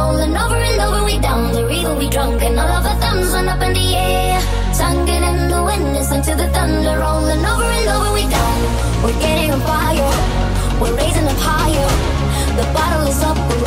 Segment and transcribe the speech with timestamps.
[0.00, 3.32] rolling over and over, we down the river, we drunk, and all of our thumbs
[3.32, 4.40] went up in the air.
[4.72, 8.58] Sunken in the wind, listening to the thunder, rolling over and over, we down.
[9.02, 10.12] We're getting on fire,
[10.80, 11.90] we're raising up higher.
[12.58, 13.59] The bottle is up.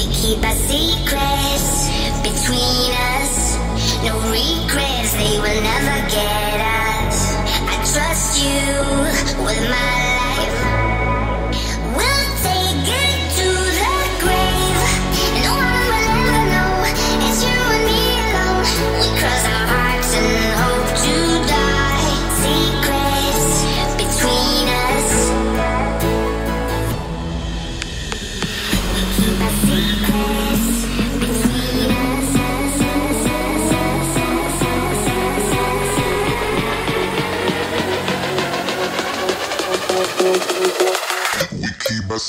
[0.00, 1.90] We keep our secrets
[2.22, 3.58] between us.
[4.02, 7.36] No regrets, they will never get us.
[7.68, 10.09] I trust you with my life.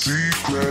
[0.01, 0.70] secret.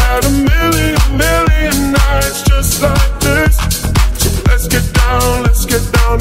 [0.00, 3.56] Had a million, million nights just like this.
[4.18, 6.18] So let's get down, let's get down.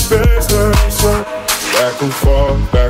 [1.78, 2.81] Back and forth, back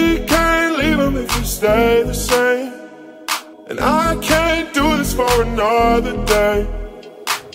[0.00, 2.72] We can't leave them if we stay the same.
[3.68, 6.66] And I can't do this for another day.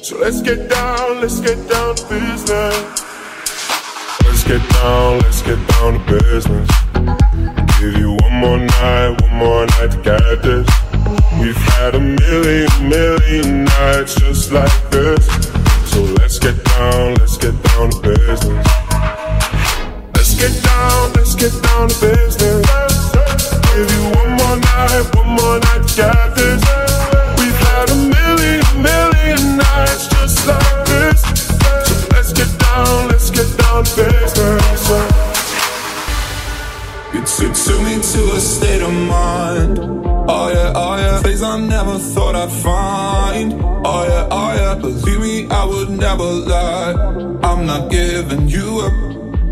[0.02, 2.78] So let's get down, let's get down to business.
[4.26, 6.70] Let's get down, let's get down to business.
[7.80, 10.70] Give you one more night, one more night to get this.
[11.42, 15.26] We've had a million, million nights just like this.
[15.92, 18.85] So let's get down, let's get down to business.
[20.38, 22.68] Get down, let's get down to business.
[23.72, 26.62] Give you one more night, one more night to this.
[27.40, 31.22] We've had a million, million nights just like this.
[31.88, 34.90] So let's get down, let's get down to business.
[37.14, 39.80] You took, me to a state of mind.
[39.80, 43.54] Oh yeah, oh yeah, place I never thought I'd find.
[43.86, 46.94] Oh yeah, oh yeah, believe me, I would never lie.
[47.42, 48.45] I'm not giving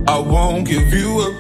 [0.06, 1.34] I won't give you up.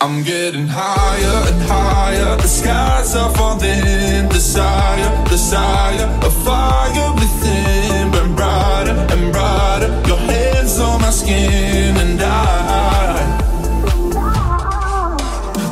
[0.00, 2.36] I'm getting higher and higher.
[2.36, 4.28] The skies are falling.
[4.28, 9.90] Desire, desire, a fire within, burn brighter and brighter.
[10.06, 13.38] Your hands on my skin, and I.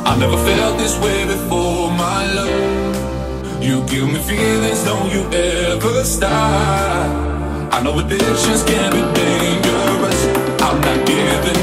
[0.05, 3.62] I never felt this way before, my love.
[3.62, 7.31] You give me feelings, don't you ever stop.
[7.73, 10.21] I know addictions can be dangerous.
[10.61, 11.60] I'm not giving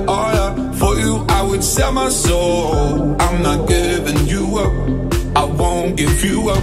[0.00, 0.72] yeah, oh yeah.
[0.72, 3.16] For you, I would sell my soul.
[3.20, 4.72] I'm not giving you up.
[5.36, 6.62] I won't give you up.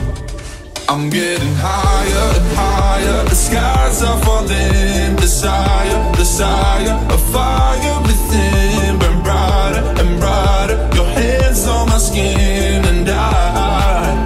[0.90, 3.24] I'm getting higher and higher.
[3.26, 5.16] The skies are falling.
[5.18, 9.00] Desire, desire, a fire within.
[9.00, 10.78] Burn brighter and brighter.
[10.96, 14.26] Your hands on my skin, and I.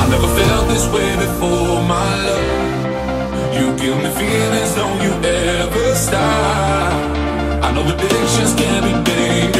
[0.00, 3.54] I never felt this way before, my love.
[3.54, 6.57] You give me feelings, don't you ever stop.
[7.68, 9.57] I know addictions can be dangerous.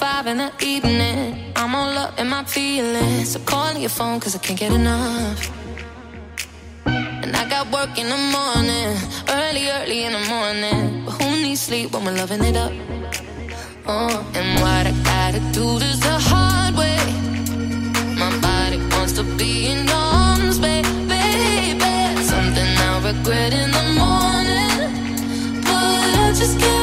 [0.00, 1.52] five in the evening.
[1.56, 3.32] I'm all up in my feelings.
[3.32, 5.38] So calling your phone cause I can't get enough.
[6.86, 8.90] And I got work in the morning,
[9.28, 11.04] early, early in the morning.
[11.04, 12.72] But who needs sleep when we're loving it up?
[13.86, 17.00] Oh, and what I gotta do this the hard way.
[18.22, 21.24] My body wants to be in your arms, baby.
[22.32, 24.78] Something I'll regret in the morning.
[25.68, 26.79] But I just can't.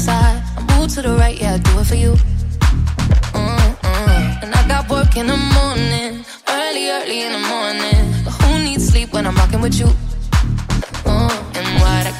[0.00, 0.42] side.
[0.56, 2.12] I move to the right, yeah, I do it for you.
[3.36, 4.42] Mm-mm.
[4.42, 8.02] And I got work in the morning, early, early in the morning.
[8.24, 9.88] But who needs sleep when I'm rocking with you?
[11.04, 11.56] Mm.
[11.56, 12.19] And why I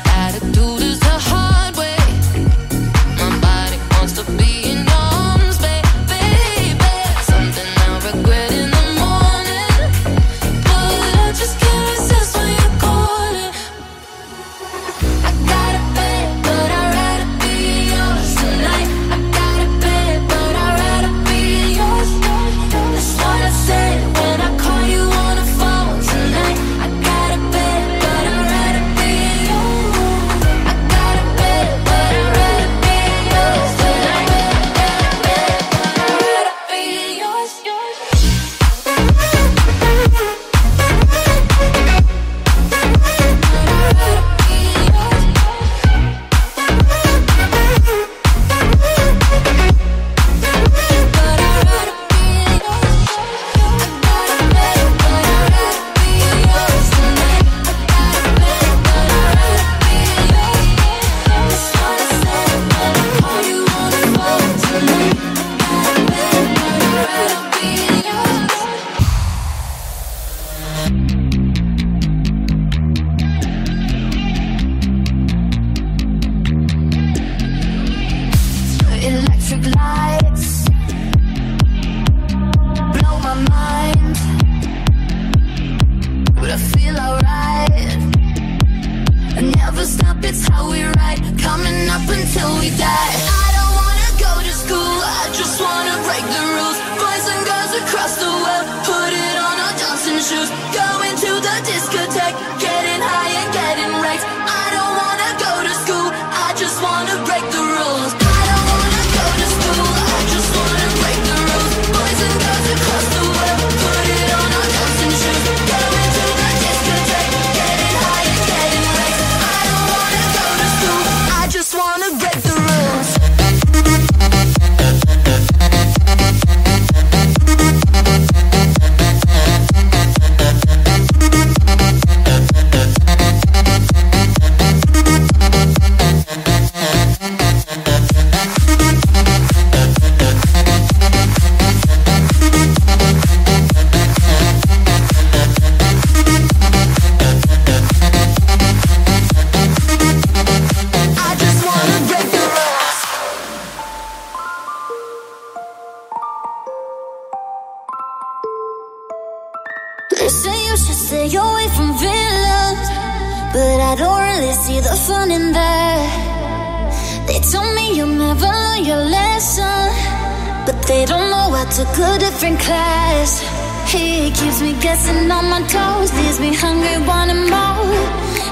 [173.90, 177.90] He keeps me guessing on my toes, leaves me hungry, wanting more.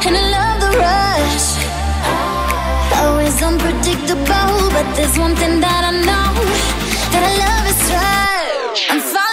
[0.04, 1.49] And I love the rush.
[3.00, 6.35] Always unpredictable, but there's one thing that I know
[7.12, 8.90] that I love is right.
[8.90, 9.28] I'm fine.